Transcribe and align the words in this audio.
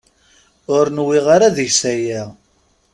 Ur 0.75 0.85
nwiɣ 0.97 1.25
ara 1.35 1.55
deg-s 1.57 1.81
aya. 1.93 2.23